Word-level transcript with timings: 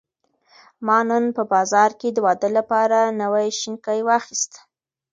ما 0.85 0.99
نن 1.09 1.25
په 1.37 1.43
بازار 1.53 1.89
کې 1.99 2.09
د 2.11 2.17
واده 2.25 2.49
لپاره 2.57 2.99
نوې 3.21 3.47
شینکۍ 3.59 3.99
واخیستې. 4.03 4.59